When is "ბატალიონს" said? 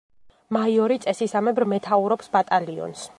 2.37-3.09